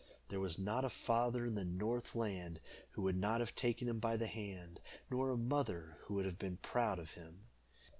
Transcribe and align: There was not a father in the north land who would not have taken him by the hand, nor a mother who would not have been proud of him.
There 0.29 0.39
was 0.39 0.57
not 0.57 0.83
a 0.83 0.89
father 0.89 1.45
in 1.45 1.53
the 1.53 1.63
north 1.63 2.15
land 2.15 2.59
who 2.89 3.03
would 3.03 3.15
not 3.15 3.39
have 3.39 3.53
taken 3.53 3.87
him 3.87 3.99
by 3.99 4.17
the 4.17 4.25
hand, 4.25 4.79
nor 5.11 5.29
a 5.29 5.37
mother 5.37 5.99
who 6.05 6.15
would 6.15 6.25
not 6.25 6.31
have 6.31 6.39
been 6.39 6.57
proud 6.57 6.97
of 6.97 7.11
him. 7.11 7.45